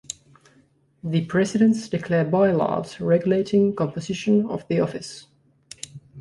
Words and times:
The 1.03 1.25
presidents 1.25 1.87
declare 1.87 2.25
bylaws 2.25 2.99
regulating 2.99 3.75
composition 3.75 4.47
of 4.47 4.67
the 4.67 4.79
office. 4.79 5.27